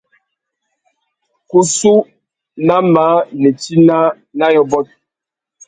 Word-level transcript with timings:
Kussú 1.49 1.93
nà 2.65 2.75
măh 2.93 3.17
nitina 3.41 3.97
nà 4.37 4.45
yôbôt. 4.55 4.87